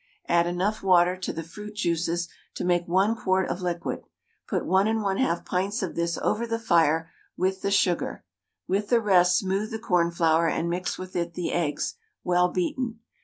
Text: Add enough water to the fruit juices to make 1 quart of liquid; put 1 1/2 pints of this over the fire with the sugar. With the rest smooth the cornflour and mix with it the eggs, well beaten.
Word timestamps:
Add 0.27 0.47
enough 0.47 0.81
water 0.81 1.15
to 1.17 1.31
the 1.31 1.43
fruit 1.43 1.75
juices 1.75 2.27
to 2.55 2.63
make 2.63 2.87
1 2.87 3.15
quart 3.17 3.47
of 3.49 3.61
liquid; 3.61 4.03
put 4.47 4.65
1 4.65 4.87
1/2 4.87 5.45
pints 5.45 5.83
of 5.83 5.93
this 5.93 6.17
over 6.23 6.47
the 6.47 6.57
fire 6.57 7.11
with 7.37 7.61
the 7.61 7.69
sugar. 7.69 8.23
With 8.67 8.89
the 8.89 8.99
rest 8.99 9.37
smooth 9.37 9.69
the 9.69 9.77
cornflour 9.77 10.47
and 10.47 10.71
mix 10.71 10.97
with 10.97 11.15
it 11.15 11.35
the 11.35 11.51
eggs, 11.53 11.97
well 12.23 12.49
beaten. 12.49 13.01